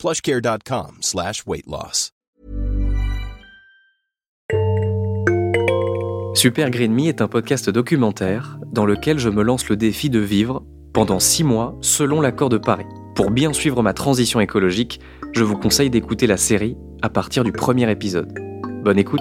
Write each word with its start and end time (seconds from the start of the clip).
plushcare.com 0.00 0.96
slash. 1.02 1.44
Super 6.34 6.70
Green 6.70 6.94
Me 6.94 7.08
est 7.08 7.20
un 7.20 7.28
podcast 7.28 7.68
documentaire 7.68 8.58
dans 8.72 8.86
lequel 8.86 9.18
je 9.18 9.28
me 9.28 9.42
lance 9.42 9.68
le 9.68 9.76
défi 9.76 10.08
de 10.08 10.18
vivre 10.18 10.64
pendant 10.94 11.20
six 11.20 11.44
mois 11.44 11.76
selon 11.82 12.22
l'accord 12.22 12.48
de 12.48 12.56
Paris. 12.56 12.86
Pour 13.14 13.30
bien 13.30 13.52
suivre 13.52 13.82
ma 13.82 13.92
transition 13.92 14.40
écologique, 14.40 15.00
je 15.34 15.44
vous 15.44 15.58
conseille 15.58 15.90
d'écouter 15.90 16.26
la 16.26 16.38
série 16.38 16.78
à 17.02 17.10
partir 17.10 17.44
du 17.44 17.52
premier 17.52 17.90
épisode. 17.90 18.32
Bonne 18.82 18.98
écoute 18.98 19.20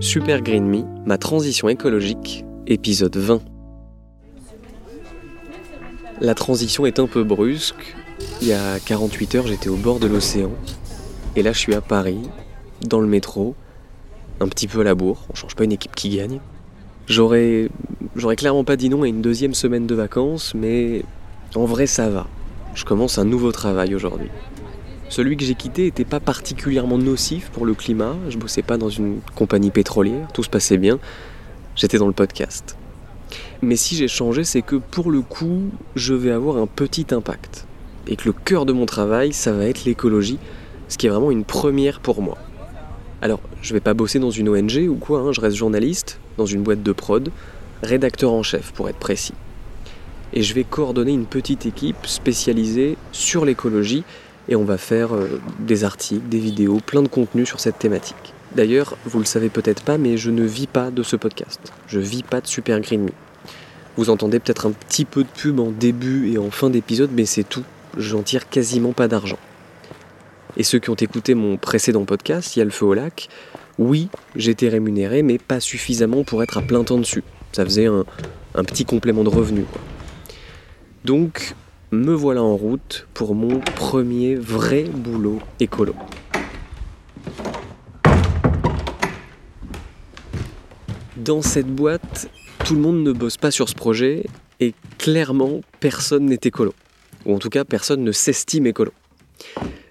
Super 0.00 0.42
Green 0.42 0.66
Me, 0.66 0.84
ma 1.06 1.16
transition 1.16 1.70
écologique, 1.70 2.44
épisode 2.66 3.16
20. 3.16 3.40
La 6.20 6.34
transition 6.34 6.84
est 6.84 6.98
un 6.98 7.06
peu 7.06 7.24
brusque. 7.24 7.96
Il 8.40 8.48
y 8.48 8.52
a 8.52 8.78
48 8.80 9.34
heures, 9.36 9.46
j'étais 9.46 9.68
au 9.68 9.76
bord 9.76 10.00
de 10.00 10.06
l'océan. 10.06 10.50
Et 11.36 11.42
là, 11.42 11.52
je 11.52 11.58
suis 11.58 11.74
à 11.74 11.80
Paris, 11.80 12.20
dans 12.86 13.00
le 13.00 13.06
métro, 13.06 13.54
un 14.40 14.48
petit 14.48 14.68
peu 14.68 14.80
à 14.80 14.84
la 14.84 14.94
bourre. 14.94 15.24
On 15.30 15.34
change 15.34 15.54
pas 15.54 15.64
une 15.64 15.72
équipe 15.72 15.94
qui 15.94 16.10
gagne. 16.10 16.40
J'aurais, 17.06 17.68
j'aurais 18.16 18.36
clairement 18.36 18.64
pas 18.64 18.76
dit 18.76 18.88
non 18.88 19.02
à 19.02 19.08
une 19.08 19.22
deuxième 19.22 19.54
semaine 19.54 19.86
de 19.86 19.94
vacances, 19.94 20.54
mais 20.54 21.02
en 21.54 21.64
vrai, 21.64 21.86
ça 21.86 22.08
va. 22.08 22.26
Je 22.74 22.84
commence 22.84 23.18
un 23.18 23.24
nouveau 23.24 23.52
travail 23.52 23.94
aujourd'hui. 23.94 24.28
Celui 25.08 25.36
que 25.36 25.44
j'ai 25.44 25.54
quitté 25.54 25.82
n'était 25.82 26.06
pas 26.06 26.20
particulièrement 26.20 26.96
nocif 26.96 27.50
pour 27.50 27.66
le 27.66 27.74
climat. 27.74 28.16
Je 28.30 28.38
bossais 28.38 28.62
pas 28.62 28.78
dans 28.78 28.88
une 28.88 29.20
compagnie 29.34 29.70
pétrolière, 29.70 30.32
tout 30.32 30.42
se 30.42 30.48
passait 30.48 30.78
bien. 30.78 30.98
J'étais 31.76 31.98
dans 31.98 32.06
le 32.06 32.14
podcast. 32.14 32.76
Mais 33.60 33.76
si 33.76 33.94
j'ai 33.94 34.08
changé, 34.08 34.42
c'est 34.44 34.62
que 34.62 34.76
pour 34.76 35.10
le 35.10 35.20
coup, 35.20 35.70
je 35.96 36.14
vais 36.14 36.30
avoir 36.30 36.56
un 36.56 36.66
petit 36.66 37.06
impact. 37.10 37.66
Et 38.06 38.16
que 38.16 38.24
le 38.26 38.32
cœur 38.32 38.66
de 38.66 38.72
mon 38.72 38.86
travail, 38.86 39.32
ça 39.32 39.52
va 39.52 39.66
être 39.66 39.84
l'écologie, 39.84 40.38
ce 40.88 40.98
qui 40.98 41.06
est 41.06 41.10
vraiment 41.10 41.30
une 41.30 41.44
première 41.44 42.00
pour 42.00 42.22
moi. 42.22 42.38
Alors, 43.20 43.40
je 43.62 43.72
vais 43.72 43.80
pas 43.80 43.94
bosser 43.94 44.18
dans 44.18 44.30
une 44.30 44.48
ONG 44.48 44.86
ou 44.88 44.96
quoi, 44.96 45.20
hein, 45.20 45.32
je 45.32 45.40
reste 45.40 45.56
journaliste, 45.56 46.18
dans 46.38 46.46
une 46.46 46.62
boîte 46.62 46.82
de 46.82 46.92
prod, 46.92 47.30
rédacteur 47.82 48.32
en 48.32 48.42
chef 48.42 48.72
pour 48.72 48.88
être 48.88 48.98
précis. 48.98 49.34
Et 50.32 50.42
je 50.42 50.54
vais 50.54 50.64
coordonner 50.64 51.12
une 51.12 51.26
petite 51.26 51.66
équipe 51.66 52.06
spécialisée 52.06 52.96
sur 53.12 53.44
l'écologie 53.44 54.02
et 54.48 54.56
on 54.56 54.64
va 54.64 54.78
faire 54.78 55.14
euh, 55.14 55.40
des 55.60 55.84
articles, 55.84 56.28
des 56.28 56.38
vidéos, 56.38 56.80
plein 56.84 57.02
de 57.02 57.08
contenu 57.08 57.46
sur 57.46 57.60
cette 57.60 57.78
thématique. 57.78 58.34
D'ailleurs, 58.56 58.96
vous 59.06 59.18
le 59.18 59.24
savez 59.24 59.48
peut-être 59.48 59.82
pas, 59.82 59.98
mais 59.98 60.16
je 60.16 60.30
ne 60.30 60.42
vis 60.42 60.66
pas 60.66 60.90
de 60.90 61.02
ce 61.02 61.16
podcast. 61.16 61.72
Je 61.86 62.00
vis 62.00 62.22
pas 62.22 62.40
de 62.40 62.46
Super 62.46 62.80
Green 62.80 63.04
Me. 63.04 63.10
Vous 63.96 64.10
entendez 64.10 64.40
peut-être 64.40 64.66
un 64.66 64.72
petit 64.72 65.04
peu 65.04 65.22
de 65.22 65.28
pub 65.28 65.60
en 65.60 65.70
début 65.70 66.32
et 66.32 66.38
en 66.38 66.50
fin 66.50 66.70
d'épisode, 66.70 67.10
mais 67.14 67.24
c'est 67.24 67.44
tout. 67.44 67.64
J'en 67.96 68.22
tire 68.22 68.48
quasiment 68.48 68.92
pas 68.92 69.08
d'argent. 69.08 69.38
Et 70.56 70.62
ceux 70.62 70.78
qui 70.78 70.90
ont 70.90 70.94
écouté 70.94 71.34
mon 71.34 71.56
précédent 71.56 72.04
podcast, 72.04 72.56
Il 72.56 72.60
y 72.60 72.62
a 72.62 72.64
le 72.64 72.70
feu 72.70 72.86
au 72.86 72.94
lac, 72.94 73.28
oui, 73.78 74.08
j'étais 74.36 74.68
rémunéré, 74.68 75.22
mais 75.22 75.38
pas 75.38 75.60
suffisamment 75.60 76.24
pour 76.24 76.42
être 76.42 76.58
à 76.58 76.62
plein 76.62 76.84
temps 76.84 76.98
dessus. 76.98 77.24
Ça 77.52 77.64
faisait 77.64 77.86
un, 77.86 78.04
petit 78.64 78.84
complément 78.84 79.24
de 79.24 79.28
revenu. 79.28 79.64
Donc, 81.04 81.54
me 81.90 82.12
voilà 82.12 82.42
en 82.42 82.56
route 82.56 83.06
pour 83.14 83.34
mon 83.34 83.60
premier 83.60 84.34
vrai 84.34 84.84
boulot 84.84 85.40
écolo. 85.58 85.94
Dans 91.16 91.42
cette 91.42 91.68
boîte, 91.68 92.28
tout 92.64 92.74
le 92.74 92.80
monde 92.80 93.02
ne 93.02 93.12
bosse 93.12 93.36
pas 93.36 93.50
sur 93.50 93.68
ce 93.68 93.74
projet 93.74 94.24
et 94.60 94.74
clairement 94.98 95.60
personne 95.80 96.26
n'est 96.26 96.40
écolo. 96.42 96.74
Ou 97.26 97.34
en 97.34 97.38
tout 97.38 97.50
cas, 97.50 97.64
personne 97.64 98.02
ne 98.04 98.12
s'estime 98.12 98.66
écolo. 98.66 98.92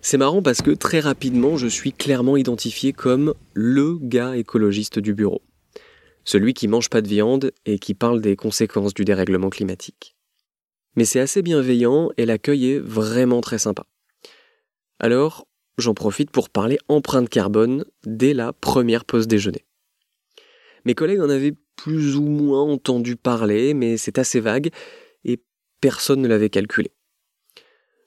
C'est 0.02 0.18
marrant 0.18 0.42
parce 0.42 0.62
que 0.62 0.72
très 0.72 1.00
rapidement, 1.00 1.58
je 1.58 1.68
suis 1.68 1.94
clairement 1.94 2.38
identifié 2.38 2.94
comme 2.94 3.34
le 3.54 3.98
gars 4.00 4.36
écologiste 4.36 5.00
du 5.00 5.14
bureau. 5.14 5.42
Celui 6.24 6.54
qui 6.54 6.68
mange 6.68 6.90
pas 6.90 7.02
de 7.02 7.08
viande 7.08 7.52
et 7.66 7.80
qui 7.80 7.94
parle 7.94 8.22
des 8.22 8.36
conséquences 8.36 8.94
du 8.94 9.06
dérèglement 9.06 9.50
climatique. 9.50 10.16
Mais 10.96 11.06
c'est 11.06 11.20
assez 11.20 11.42
bienveillant 11.42 12.10
et 12.18 12.26
l'accueil 12.26 12.72
est 12.72 12.80
vraiment 12.80 13.42
très 13.42 13.58
sympa. 13.58 13.86
Alors, 15.00 15.48
j'en 15.78 15.94
profite 15.94 16.32
pour 16.32 16.50
parler 16.50 16.78
empreinte 16.88 17.30
carbone 17.30 17.86
dès 18.06 18.34
la 18.34 18.54
première 18.54 19.06
pause 19.06 19.28
déjeuner. 19.28 19.66
Mes 20.86 20.96
collègues 20.96 21.22
en 21.22 21.30
avaient 21.30 21.56
plus 21.76 22.16
ou 22.16 22.24
moins 22.24 22.62
entendu 22.62 23.16
parler, 23.16 23.74
mais 23.74 23.98
c'est 23.98 24.18
assez 24.18 24.40
vague 24.40 24.70
et 25.24 25.42
personne 25.80 26.22
ne 26.22 26.28
l'avait 26.28 26.50
calculé. 26.50 26.92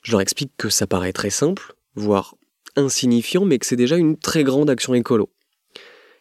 Je 0.04 0.12
leur 0.12 0.20
explique 0.20 0.52
que 0.58 0.68
ça 0.68 0.86
paraît 0.86 1.14
très 1.14 1.30
simple, 1.30 1.74
voire 1.94 2.36
insignifiant, 2.76 3.46
mais 3.46 3.58
que 3.58 3.66
c'est 3.66 3.74
déjà 3.74 3.96
une 3.96 4.18
très 4.18 4.44
grande 4.44 4.68
action 4.68 4.92
écolo. 4.94 5.30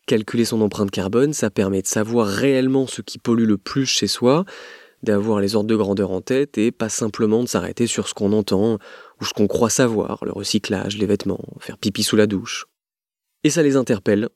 Calculer 0.07 0.45
son 0.45 0.61
empreinte 0.61 0.89
carbone, 0.89 1.33
ça 1.33 1.49
permet 1.49 1.81
de 1.81 1.87
savoir 1.87 2.27
réellement 2.27 2.87
ce 2.87 3.01
qui 3.01 3.19
pollue 3.19 3.45
le 3.45 3.57
plus 3.57 3.85
chez 3.85 4.07
soi, 4.07 4.45
d'avoir 5.01 5.41
les 5.41 5.55
ordres 5.55 5.69
de 5.69 5.75
grandeur 5.75 6.11
en 6.11 6.21
tête 6.21 6.57
et 6.57 6.71
pas 6.71 6.87
simplement 6.87 7.43
de 7.43 7.49
s'arrêter 7.49 7.85
sur 7.85 8.07
ce 8.07 8.13
qu'on 8.13 8.31
entend 8.31 8.79
ou 9.19 9.25
ce 9.25 9.33
qu'on 9.33 9.47
croit 9.47 9.69
savoir, 9.69 10.23
le 10.23 10.31
recyclage, 10.31 10.97
les 10.97 11.05
vêtements, 11.05 11.43
faire 11.59 11.77
pipi 11.77 12.03
sous 12.03 12.15
la 12.15 12.25
douche. 12.25 12.65
Et 13.43 13.49
ça 13.49 13.63
les 13.63 13.75
interpelle. 13.75 14.29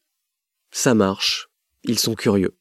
Ça 0.72 0.94
marche. 0.94 1.50
Ils 1.86 2.00
sont 2.00 2.16
curieux. 2.16 2.58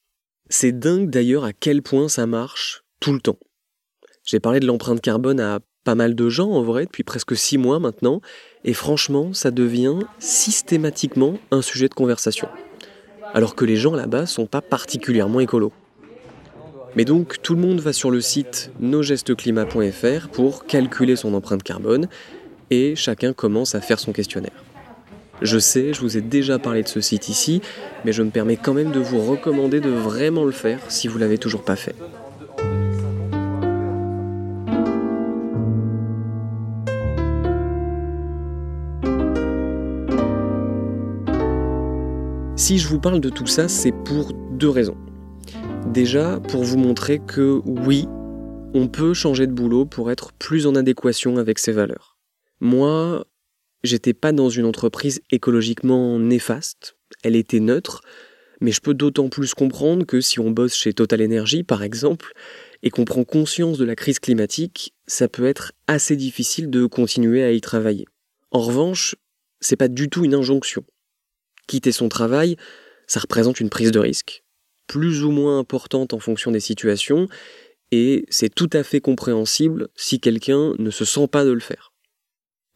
C'est 0.49 0.79
dingue 0.79 1.11
d'ailleurs 1.11 1.45
à 1.45 1.53
quel 1.53 1.83
point 1.83 2.09
ça 2.09 2.27
marche 2.27 2.85
tout 3.01 3.13
le 3.13 3.21
temps. 3.21 3.41
J'ai 4.23 4.39
parlé 4.39 4.61
de 4.61 4.67
l'empreinte 4.67 5.01
carbone 5.01 5.41
à 5.41 5.59
pas 5.87 5.95
mal 5.95 6.17
de 6.17 6.29
gens 6.29 6.51
en 6.51 6.63
vrai 6.63 6.85
depuis 6.87 7.05
presque 7.05 7.37
six 7.37 7.59
mois 7.59 7.79
maintenant, 7.79 8.21
et 8.65 8.75
franchement 8.75 9.33
ça 9.33 9.53
devient 9.53 10.01
systématiquement 10.19 11.39
un 11.53 11.63
sujet 11.63 11.89
de 11.89 11.95
conversation. 11.95 12.49
Alors 13.35 13.55
que 13.55 13.65
les 13.65 13.77
gens 13.77 13.95
là-bas 13.95 14.27
sont 14.27 14.47
pas 14.47 14.61
particulièrement 14.61 15.39
écolos. 15.39 15.73
Mais 16.97 17.05
donc 17.05 17.41
tout 17.41 17.55
le 17.55 17.61
monde 17.61 17.79
va 17.79 17.93
sur 17.93 18.11
le 18.11 18.21
site 18.21 18.73
nosgestesclimat.fr 18.81 20.29
pour 20.33 20.67
calculer 20.67 21.15
son 21.15 21.35
empreinte 21.35 21.63
carbone 21.63 22.09
et 22.71 22.97
chacun 22.97 23.33
commence 23.33 23.77
à 23.77 23.81
faire 23.81 24.01
son 24.01 24.11
questionnaire. 24.11 24.65
Je 25.41 25.59
sais, 25.59 25.95
je 25.95 26.01
vous 26.01 26.17
ai 26.17 26.21
déjà 26.21 26.59
parlé 26.59 26.83
de 26.83 26.89
ce 26.89 27.01
site 27.01 27.29
ici, 27.29 27.63
mais 28.05 28.13
je 28.13 28.25
me 28.25 28.31
permets 28.31 28.57
quand 28.57 28.75
même 28.75 28.91
de 28.91 28.99
vous 28.99 29.21
recommander 29.21 29.79
de 29.79 29.91
vraiment 29.91 30.45
le 30.45 30.51
faire 30.51 30.81
si 30.89 31.07
vous 31.07 31.19
l'avez 31.19 31.39
toujours 31.39 31.63
pas 31.63 31.77
fait. 31.77 31.95
Si 42.67 42.79
je 42.79 42.89
vous 42.89 42.99
parle 42.99 43.21
de 43.21 43.29
tout 43.29 43.47
ça, 43.47 43.69
c'est 43.69 43.93
pour 43.93 44.33
deux 44.33 44.69
raisons. 44.69 44.97
Déjà, 45.87 46.41
pour 46.49 46.65
vous 46.65 46.79
montrer 46.79 47.21
que 47.21 47.61
oui, 47.65 48.09
on 48.75 48.89
peut 48.89 49.15
changer 49.15 49.47
de 49.47 49.53
boulot 49.53 49.87
pour 49.87 50.11
être 50.11 50.33
plus 50.33 50.67
en 50.67 50.75
adéquation 50.75 51.37
avec 51.37 51.61
ses 51.61 51.71
valeurs. 51.71 52.19
Moi, 52.59 53.25
j'étais 53.85 54.15
pas 54.15 54.33
dans 54.33 54.49
une 54.49 54.65
entreprise 54.65 55.21
écologiquement 55.31 56.19
néfaste, 56.19 56.97
elle 57.23 57.37
était 57.37 57.61
neutre, 57.61 58.01
mais 58.61 58.73
je 58.73 58.81
peux 58.81 58.95
d'autant 58.95 59.29
plus 59.29 59.55
comprendre 59.55 60.05
que 60.05 60.21
si 60.21 60.41
on 60.41 60.51
bosse 60.51 60.75
chez 60.75 60.93
Total 60.93 61.23
Energy, 61.23 61.63
par 61.63 61.85
exemple, 61.85 62.33
et 62.83 62.91
qu'on 62.91 63.05
prend 63.05 63.23
conscience 63.23 63.79
de 63.79 63.85
la 63.85 63.95
crise 63.95 64.19
climatique, 64.19 64.93
ça 65.07 65.29
peut 65.29 65.47
être 65.47 65.71
assez 65.87 66.17
difficile 66.17 66.69
de 66.69 66.87
continuer 66.87 67.45
à 67.45 67.53
y 67.53 67.61
travailler. 67.61 68.07
En 68.51 68.59
revanche, 68.59 69.15
c'est 69.61 69.77
pas 69.77 69.87
du 69.87 70.09
tout 70.09 70.25
une 70.25 70.35
injonction. 70.35 70.85
Quitter 71.67 71.93
son 71.93 72.09
travail, 72.09 72.57
ça 73.07 73.21
représente 73.21 73.61
une 73.61 73.71
prise 73.71 73.93
de 73.93 73.99
risque, 73.99 74.45
plus 74.87 75.25
ou 75.25 75.31
moins 75.31 75.59
importante 75.59 76.13
en 76.13 76.19
fonction 76.19 76.51
des 76.51 76.61
situations, 76.61 77.29
et 77.93 78.25
c'est 78.29 78.55
tout 78.55 78.71
à 78.73 78.83
fait 78.83 79.01
compréhensible 79.01 79.89
si 79.95 80.21
quelqu'un 80.21 80.75
ne 80.79 80.91
se 80.91 81.05
sent 81.05 81.29
pas 81.29 81.45
de 81.45 81.53
le 81.53 81.61
faire. 81.61 81.93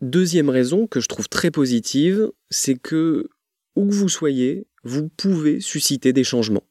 Deuxième 0.00 0.48
raison 0.48 0.86
que 0.86 1.00
je 1.00 1.08
trouve 1.08 1.28
très 1.28 1.50
positive, 1.50 2.30
c'est 2.48 2.76
que, 2.76 3.28
où 3.76 3.86
que 3.88 3.94
vous 3.94 4.08
soyez, 4.08 4.66
vous 4.82 5.08
pouvez 5.08 5.60
susciter 5.60 6.12
des 6.12 6.24
changements. 6.24 6.66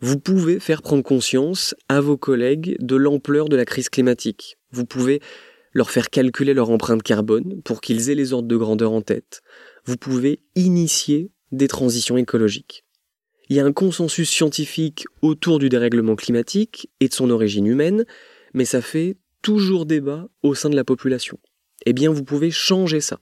Vous 0.00 0.18
pouvez 0.18 0.60
faire 0.60 0.82
prendre 0.82 1.02
conscience 1.02 1.74
à 1.88 2.00
vos 2.00 2.16
collègues 2.16 2.76
de 2.80 2.96
l'ampleur 2.96 3.48
de 3.48 3.56
la 3.56 3.64
crise 3.64 3.88
climatique. 3.88 4.58
Vous 4.70 4.84
pouvez 4.84 5.20
leur 5.72 5.90
faire 5.90 6.10
calculer 6.10 6.52
leur 6.52 6.70
empreinte 6.70 7.02
carbone 7.02 7.62
pour 7.62 7.80
qu'ils 7.80 8.10
aient 8.10 8.14
les 8.14 8.32
ordres 8.32 8.48
de 8.48 8.56
grandeur 8.56 8.92
en 8.92 9.02
tête. 9.02 9.42
Vous 9.86 9.96
pouvez 9.96 10.40
initier 10.56 11.30
des 11.52 11.68
transitions 11.68 12.16
écologiques. 12.16 12.84
Il 13.48 13.56
y 13.56 13.60
a 13.60 13.64
un 13.64 13.72
consensus 13.72 14.28
scientifique 14.28 15.04
autour 15.22 15.60
du 15.60 15.68
dérèglement 15.68 16.16
climatique 16.16 16.90
et 16.98 17.06
de 17.06 17.14
son 17.14 17.30
origine 17.30 17.68
humaine, 17.68 18.04
mais 18.52 18.64
ça 18.64 18.82
fait 18.82 19.16
toujours 19.42 19.86
débat 19.86 20.28
au 20.42 20.56
sein 20.56 20.70
de 20.70 20.74
la 20.74 20.82
population. 20.82 21.38
Eh 21.84 21.92
bien, 21.92 22.10
vous 22.10 22.24
pouvez 22.24 22.50
changer 22.50 23.00
ça. 23.00 23.20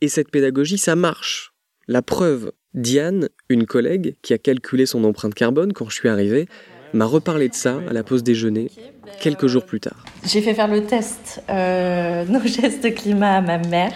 Et 0.00 0.08
cette 0.08 0.30
pédagogie, 0.30 0.78
ça 0.78 0.96
marche. 0.96 1.52
La 1.86 2.00
preuve, 2.00 2.52
Diane, 2.72 3.28
une 3.50 3.66
collègue 3.66 4.16
qui 4.22 4.32
a 4.32 4.38
calculé 4.38 4.86
son 4.86 5.04
empreinte 5.04 5.34
carbone 5.34 5.74
quand 5.74 5.90
je 5.90 5.96
suis 5.96 6.08
arrivé, 6.08 6.48
m'a 6.92 7.04
reparlé 7.04 7.48
de 7.48 7.54
ça 7.54 7.76
à 7.88 7.92
la 7.92 8.02
pause 8.02 8.22
déjeuner 8.22 8.70
quelques 9.20 9.46
jours 9.46 9.64
plus 9.64 9.80
tard. 9.80 10.04
J'ai 10.24 10.42
fait 10.42 10.54
faire 10.54 10.68
le 10.68 10.84
test 10.84 11.42
euh, 11.50 12.24
nos 12.28 12.40
gestes 12.40 12.94
climat 12.94 13.36
à 13.36 13.40
ma 13.40 13.58
mère 13.58 13.92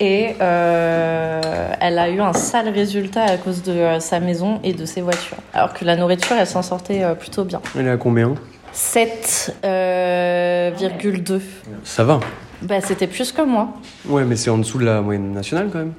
et 0.00 0.34
euh, 0.40 1.40
elle 1.80 1.98
a 1.98 2.10
eu 2.10 2.20
un 2.20 2.32
sale 2.32 2.68
résultat 2.68 3.24
à 3.24 3.36
cause 3.36 3.62
de 3.62 3.72
euh, 3.72 4.00
sa 4.00 4.20
maison 4.20 4.60
et 4.64 4.72
de 4.72 4.84
ses 4.84 5.00
voitures. 5.00 5.36
Alors 5.52 5.74
que 5.74 5.84
la 5.84 5.96
nourriture, 5.96 6.36
elle 6.38 6.46
s'en 6.46 6.62
sortait 6.62 7.02
plutôt 7.16 7.44
bien. 7.44 7.60
Elle 7.78 7.86
est 7.86 7.90
à 7.90 7.96
combien? 7.96 8.34
7,2. 8.74 11.40
Ça 11.84 12.04
va 12.04 12.20
bah, 12.62 12.80
C'était 12.80 13.06
plus 13.06 13.32
que 13.32 13.42
moi. 13.42 13.68
Ouais, 14.06 14.24
mais 14.24 14.36
c'est 14.36 14.50
en 14.50 14.58
dessous 14.58 14.78
de 14.78 14.84
la 14.84 15.00
moyenne 15.00 15.32
nationale 15.32 15.68
quand 15.72 15.78
même. 15.78 15.92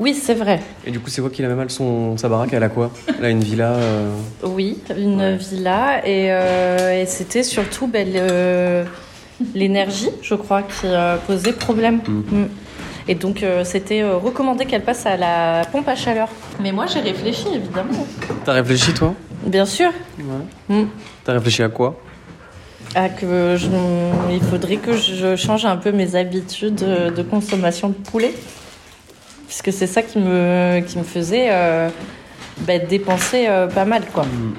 oui, 0.00 0.14
c'est 0.14 0.34
vrai. 0.34 0.60
Et 0.84 0.90
du 0.90 1.00
coup, 1.00 1.10
c'est 1.10 1.20
quoi 1.20 1.30
qui 1.30 1.44
a 1.44 1.48
mal 1.48 1.70
son, 1.70 2.16
sa 2.16 2.28
baraque 2.28 2.52
Elle 2.52 2.62
a 2.62 2.68
quoi? 2.68 2.90
Elle 3.18 3.24
a 3.24 3.30
une 3.30 3.42
villa 3.44 3.72
euh 3.72 4.10
Oui, 4.44 4.78
une 4.96 5.36
villa. 5.36 6.06
Et, 6.06 6.28
euh, 6.30 7.02
et 7.02 7.06
c'était 7.06 7.42
surtout 7.42 7.86
ben, 7.86 8.08
l'énergie, 9.54 10.10
je 10.22 10.34
crois, 10.34 10.62
qui 10.62 10.86
euh, 10.86 11.16
posait 11.26 11.52
problème. 11.52 12.00
Mm. 12.06 12.12
Mm. 12.42 12.48
Et 13.10 13.14
donc, 13.14 13.42
c'était 13.64 14.02
recommandé 14.04 14.66
qu'elle 14.66 14.84
passe 14.84 15.06
à 15.06 15.16
la 15.16 15.62
pompe 15.72 15.88
à 15.88 15.94
chaleur. 15.94 16.28
Mais 16.60 16.72
moi, 16.72 16.84
j'ai 16.86 17.00
réfléchi, 17.00 17.46
évidemment. 17.54 18.06
T'as 18.44 18.52
réfléchi, 18.52 18.92
toi? 18.92 19.14
Bien 19.46 19.64
sûr. 19.64 19.90
Ouais. 20.18 20.76
Mm. 20.82 20.88
T'as 21.24 21.32
réfléchi 21.32 21.62
à 21.62 21.68
quoi? 21.70 21.98
Ah, 22.94 23.08
que 23.08 23.56
il 24.30 24.40
faudrait 24.42 24.76
que 24.76 24.96
je 24.96 25.36
change 25.36 25.64
un 25.64 25.76
peu 25.76 25.92
mes 25.92 26.16
habitudes 26.16 26.76
de 26.76 27.22
consommation 27.22 27.88
de 27.88 27.94
poulet. 27.94 28.32
Puisque 29.48 29.72
c'est 29.72 29.86
ça 29.86 30.02
qui 30.02 30.18
me, 30.18 30.80
qui 30.80 30.98
me 30.98 31.02
faisait 31.02 31.48
euh, 31.50 31.88
bah, 32.60 32.78
dépenser 32.78 33.46
euh, 33.48 33.66
pas 33.66 33.86
mal. 33.86 34.02
Quoi. 34.12 34.24
Mm. 34.24 34.54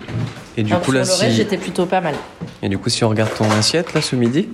Et 0.58 0.64
du 0.64 0.74
coup, 0.74 0.92
là, 0.92 1.02
reste, 1.02 1.30
j'étais 1.30 1.58
plutôt 1.58 1.86
pas 1.86 2.02
mal. 2.02 2.16
Et 2.64 2.70
du 2.70 2.80
coup, 2.80 2.90
si 2.90 3.04
on 3.04 3.10
regarde 3.10 3.32
ton 3.36 3.50
assiette, 3.52 3.94
là, 3.94 4.02
ce 4.02 4.16
midi 4.16 4.50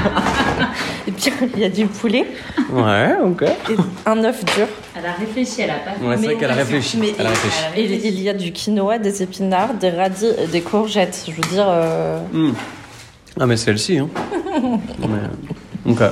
Et 1.06 1.12
puis, 1.12 1.32
il 1.54 1.60
y 1.60 1.64
a 1.64 1.68
du 1.68 1.86
poulet. 1.86 2.26
Ouais, 2.70 3.16
ok. 3.24 3.42
Et 3.42 3.76
un 4.06 4.24
œuf 4.24 4.44
dur. 4.44 4.66
Elle 4.96 5.06
a 5.06 5.12
réfléchi, 5.12 5.62
elle 5.62 5.70
a 5.70 5.74
pas 5.74 6.04
Ouais, 6.04 6.16
c'est 6.16 6.26
vrai 6.26 6.36
qu'elle 6.36 6.50
a 6.50 6.54
réfléchi. 6.54 6.98
elle 7.18 7.26
a 7.26 7.30
réfléchi. 7.30 7.64
Et 7.76 8.08
il 8.08 8.20
y 8.20 8.28
a 8.28 8.34
du 8.34 8.52
quinoa, 8.52 8.98
des 8.98 9.22
épinards, 9.22 9.74
des 9.74 9.90
radis, 9.90 10.26
des 10.50 10.60
courgettes. 10.60 11.24
Je 11.26 11.32
veux 11.32 11.48
dire. 11.48 11.66
Euh... 11.68 12.20
Mm. 12.32 12.52
Ah, 13.38 13.46
mais 13.46 13.56
celle-ci, 13.56 13.98
hein. 13.98 14.08
mais... 14.98 15.92
Ok. 15.92 16.02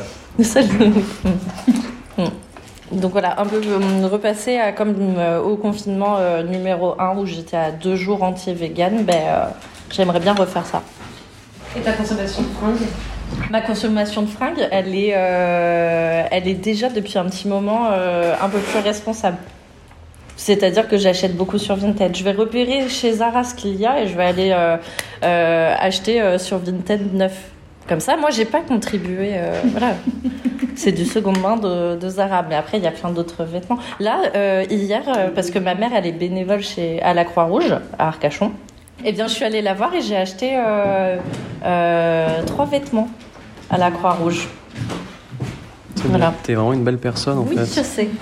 Donc 2.92 3.12
voilà, 3.12 3.38
un 3.38 3.44
peu 3.44 3.60
euh, 3.62 4.06
repasser 4.06 4.56
à, 4.56 4.72
comme 4.72 4.94
euh, 5.18 5.40
au 5.40 5.56
confinement 5.56 6.16
euh, 6.18 6.42
numéro 6.42 6.98
1 6.98 7.18
où 7.18 7.26
j'étais 7.26 7.56
à 7.56 7.70
deux 7.70 7.96
jours 7.96 8.22
entier 8.22 8.54
vegan, 8.54 9.04
ben, 9.04 9.50
j'aimerais 9.90 10.20
bien 10.20 10.32
refaire 10.32 10.64
ça. 10.64 10.82
Et 11.76 11.80
ta 11.80 11.92
consommation 11.92 12.42
de 12.42 12.48
fringues? 12.48 12.88
Ma 13.50 13.60
consommation 13.60 14.22
de 14.22 14.26
fringues, 14.26 14.68
elle 14.70 14.94
est, 14.94 15.08
elle 15.08 16.46
est 16.46 16.54
déjà 16.54 16.88
depuis 16.88 17.18
un 17.18 17.24
petit 17.24 17.48
moment 17.48 17.88
un 17.90 18.48
peu 18.48 18.58
plus 18.58 18.80
responsable. 18.80 19.38
C'est-à-dire 20.36 20.86
que 20.86 20.98
j'achète 20.98 21.36
beaucoup 21.36 21.58
sur 21.58 21.74
Vinted. 21.76 22.14
Je 22.14 22.24
vais 22.24 22.32
repérer 22.32 22.88
chez 22.88 23.12
Zara 23.12 23.44
ce 23.44 23.54
qu'il 23.54 23.76
y 23.76 23.86
a 23.86 24.02
et 24.02 24.06
je 24.06 24.16
vais 24.16 24.24
aller 24.24 24.52
acheter 25.22 26.38
sur 26.38 26.58
Vinted 26.58 27.14
neuf. 27.14 27.50
Comme 27.88 28.00
ça, 28.00 28.16
moi, 28.18 28.28
j'ai 28.30 28.44
pas 28.44 28.60
contribué. 28.60 29.32
voilà. 29.72 29.94
C'est 30.78 30.92
du 30.92 31.04
second 31.04 31.32
main 31.32 31.56
de, 31.56 32.08
Zara. 32.08 32.44
Mais 32.48 32.54
après, 32.54 32.78
il 32.78 32.84
y 32.84 32.86
a 32.86 32.92
plein 32.92 33.10
d'autres 33.10 33.42
vêtements. 33.42 33.78
Là, 33.98 34.22
euh, 34.36 34.64
hier, 34.70 35.02
euh, 35.08 35.28
parce 35.34 35.50
que 35.50 35.58
ma 35.58 35.74
mère, 35.74 35.90
elle 35.92 36.06
est 36.06 36.12
bénévole 36.12 36.62
chez, 36.62 37.02
à 37.02 37.14
la 37.14 37.24
Croix-Rouge, 37.24 37.74
à 37.98 38.06
Arcachon. 38.06 38.52
Eh 39.04 39.12
bien, 39.12 39.26
je 39.26 39.34
suis 39.34 39.44
allée 39.44 39.62
la 39.62 39.74
voir 39.74 39.92
et 39.94 40.00
j'ai 40.00 40.16
acheté 40.16 40.52
euh, 40.54 41.18
trois 42.46 42.66
vêtements 42.66 43.08
à 43.70 43.78
la 43.78 43.90
Croix-Rouge. 43.90 44.48
Voilà. 45.96 46.32
T'es 46.42 46.54
vraiment 46.54 46.72
une 46.72 46.84
belle 46.84 46.98
personne, 46.98 47.38
en 47.38 47.44
fait. 47.44 47.56
Oui, 47.56 47.66
je 47.66 47.82
sais. 47.82 48.08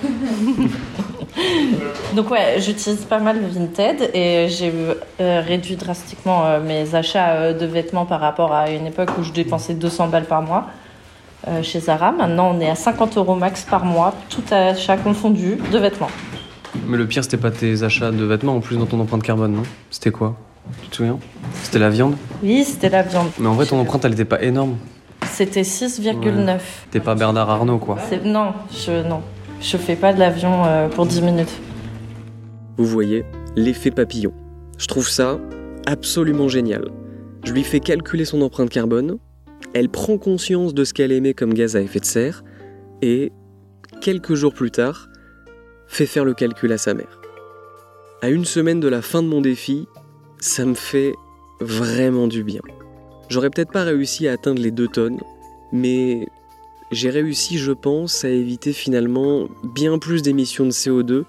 Donc 2.15 2.31
ouais, 2.31 2.55
j'utilise 2.59 3.05
pas 3.05 3.19
mal 3.19 3.39
le 3.39 3.47
Vinted 3.47 4.09
et 4.13 4.47
j'ai 4.49 4.73
réduit 5.19 5.75
drastiquement 5.75 6.59
mes 6.59 6.95
achats 6.95 7.53
de 7.53 7.65
vêtements 7.65 8.05
par 8.05 8.19
rapport 8.19 8.53
à 8.53 8.71
une 8.71 8.87
époque 8.87 9.09
où 9.19 9.23
je 9.23 9.31
dépensais 9.31 9.75
200 9.75 10.07
balles 10.07 10.25
par 10.25 10.41
mois. 10.41 10.67
Euh, 11.47 11.61
chez 11.61 11.79
Zara. 11.79 12.11
Maintenant, 12.11 12.51
on 12.53 12.59
est 12.59 12.69
à 12.69 12.75
50 12.75 13.15
euros 13.17 13.35
max 13.35 13.63
par 13.63 13.85
mois, 13.85 14.13
tout 14.29 14.43
achat 14.51 14.97
confondu, 14.97 15.57
de 15.71 15.77
vêtements. 15.77 16.09
Mais 16.87 16.97
le 16.97 17.07
pire, 17.07 17.23
c'était 17.23 17.37
pas 17.37 17.51
tes 17.51 17.83
achats 17.83 18.11
de 18.11 18.25
vêtements 18.25 18.55
en 18.55 18.59
plus 18.59 18.75
dans 18.75 18.85
ton 18.85 18.99
empreinte 18.99 19.23
carbone, 19.23 19.53
non? 19.53 19.63
C'était 19.89 20.11
quoi? 20.11 20.35
Tu 20.83 20.89
te 20.89 20.95
souviens? 20.95 21.19
C'était 21.63 21.79
la 21.79 21.89
viande? 21.89 22.15
Oui, 22.43 22.63
c'était 22.63 22.89
la 22.89 23.03
viande. 23.03 23.27
Mais 23.39 23.47
en 23.47 23.53
vrai, 23.53 23.65
ton 23.65 23.79
empreinte, 23.79 24.05
elle 24.05 24.13
était 24.13 24.25
pas 24.25 24.41
énorme. 24.41 24.77
C'était 25.25 25.61
6,9. 25.61 26.59
T'es 26.91 26.99
pas 26.99 27.15
Bernard 27.15 27.49
Arnault, 27.49 27.77
quoi. 27.77 27.97
Non, 28.23 28.53
je 28.71 29.07
non, 29.07 29.21
je 29.61 29.77
fais 29.77 29.95
pas 29.95 30.13
de 30.13 30.19
l'avion 30.19 30.65
euh, 30.65 30.87
pour 30.89 31.05
10 31.05 31.21
minutes. 31.21 31.61
Vous 32.77 32.85
voyez, 32.85 33.25
l'effet 33.55 33.91
papillon. 33.91 34.33
Je 34.77 34.87
trouve 34.87 35.09
ça 35.09 35.39
absolument 35.85 36.47
génial. 36.47 36.89
Je 37.43 37.53
lui 37.53 37.63
fais 37.63 37.79
calculer 37.79 38.25
son 38.25 38.41
empreinte 38.41 38.69
carbone, 38.69 39.17
elle 39.73 39.89
prend 39.89 40.17
conscience 40.17 40.73
de 40.73 40.83
ce 40.83 40.93
qu'elle 40.93 41.11
émet 41.11 41.33
comme 41.33 41.53
gaz 41.53 41.75
à 41.75 41.81
effet 41.81 41.99
de 41.99 42.05
serre 42.05 42.43
et, 43.01 43.31
quelques 44.01 44.33
jours 44.33 44.53
plus 44.53 44.71
tard, 44.71 45.09
fait 45.87 46.05
faire 46.05 46.25
le 46.25 46.33
calcul 46.33 46.71
à 46.71 46.77
sa 46.77 46.93
mère. 46.93 47.21
À 48.21 48.29
une 48.29 48.45
semaine 48.45 48.79
de 48.79 48.87
la 48.87 49.01
fin 49.01 49.21
de 49.21 49.27
mon 49.27 49.41
défi, 49.41 49.87
ça 50.39 50.65
me 50.65 50.73
fait 50.73 51.13
vraiment 51.59 52.27
du 52.27 52.43
bien. 52.43 52.61
J'aurais 53.29 53.49
peut-être 53.49 53.71
pas 53.71 53.83
réussi 53.83 54.27
à 54.27 54.33
atteindre 54.33 54.61
les 54.61 54.71
2 54.71 54.87
tonnes, 54.87 55.19
mais 55.71 56.27
j'ai 56.91 57.09
réussi, 57.09 57.57
je 57.57 57.71
pense, 57.71 58.23
à 58.23 58.29
éviter 58.29 58.73
finalement 58.73 59.47
bien 59.63 59.99
plus 59.99 60.21
d'émissions 60.21 60.65
de 60.65 60.71
CO2 60.71 61.23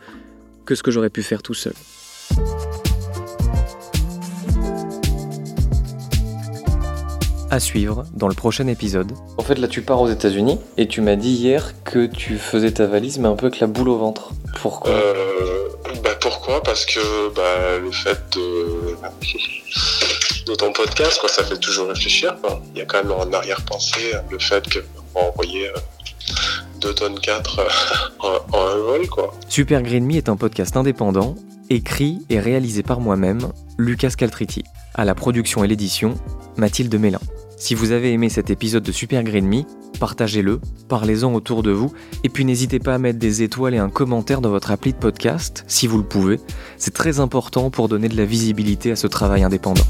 que 0.64 0.74
ce 0.74 0.82
que 0.82 0.90
j'aurais 0.90 1.10
pu 1.10 1.22
faire 1.22 1.42
tout 1.42 1.54
seul. 1.54 1.74
à 7.50 7.60
suivre 7.60 8.04
dans 8.14 8.28
le 8.28 8.34
prochain 8.34 8.66
épisode. 8.66 9.12
En 9.38 9.42
fait, 9.42 9.58
là, 9.58 9.68
tu 9.68 9.82
pars 9.82 10.00
aux 10.00 10.08
États-Unis 10.08 10.58
et 10.76 10.86
tu 10.86 11.00
m'as 11.00 11.16
dit 11.16 11.30
hier 11.30 11.72
que 11.84 12.06
tu 12.06 12.36
faisais 12.36 12.72
ta 12.72 12.86
valise, 12.86 13.18
mais 13.18 13.28
un 13.28 13.36
peu 13.36 13.46
avec 13.46 13.60
la 13.60 13.66
boule 13.66 13.88
au 13.88 13.96
ventre. 13.96 14.32
Pourquoi? 14.60 14.92
Euh, 14.92 15.57
Pourquoi 16.28 16.62
Parce 16.62 16.84
que 16.84 17.32
bah, 17.34 17.78
le 17.80 17.90
fait 17.90 18.20
de, 18.36 18.94
ton 20.56 20.72
podcast, 20.74 21.18
quoi, 21.20 21.30
ça 21.30 21.42
fait 21.42 21.56
toujours 21.56 21.88
réfléchir. 21.88 22.36
Il 22.74 22.78
y 22.78 22.82
a 22.82 22.84
quand 22.84 23.02
même 23.02 23.12
en 23.12 23.32
arrière-pensée 23.32 24.12
le 24.30 24.38
fait 24.38 24.62
qu'on 24.70 25.20
va 25.20 25.28
envoyer 25.28 25.70
2 26.82 26.88
euh, 26.88 26.92
tonnes 26.92 27.18
4 27.18 27.60
euh, 27.60 27.64
en, 28.52 28.58
un 28.58 28.76
vol. 28.76 29.08
Quoi. 29.08 29.32
Super 29.48 29.82
Green 29.82 30.04
Me 30.04 30.16
est 30.16 30.28
un 30.28 30.36
podcast 30.36 30.76
indépendant, 30.76 31.34
écrit 31.70 32.18
et 32.28 32.40
réalisé 32.40 32.82
par 32.82 33.00
moi-même, 33.00 33.50
Lucas 33.78 34.10
Caltriti. 34.10 34.64
À 34.94 35.06
la 35.06 35.14
production 35.14 35.64
et 35.64 35.66
l'édition, 35.66 36.14
Mathilde 36.58 36.94
Mélin. 36.94 37.20
Si 37.58 37.74
vous 37.74 37.90
avez 37.90 38.12
aimé 38.12 38.28
cet 38.28 38.50
épisode 38.50 38.84
de 38.84 38.92
Super 38.92 39.24
Green 39.24 39.44
Me, 39.44 39.62
partagez-le, 39.98 40.60
parlez-en 40.88 41.34
autour 41.34 41.64
de 41.64 41.72
vous, 41.72 41.92
et 42.22 42.28
puis 42.28 42.44
n'hésitez 42.44 42.78
pas 42.78 42.94
à 42.94 42.98
mettre 42.98 43.18
des 43.18 43.42
étoiles 43.42 43.74
et 43.74 43.78
un 43.78 43.90
commentaire 43.90 44.40
dans 44.40 44.50
votre 44.50 44.70
appli 44.70 44.92
de 44.92 44.98
podcast, 44.98 45.64
si 45.66 45.88
vous 45.88 45.98
le 45.98 46.04
pouvez. 46.04 46.38
C'est 46.76 46.94
très 46.94 47.18
important 47.18 47.70
pour 47.70 47.88
donner 47.88 48.08
de 48.08 48.16
la 48.16 48.24
visibilité 48.24 48.92
à 48.92 48.96
ce 48.96 49.08
travail 49.08 49.42
indépendant. 49.42 49.82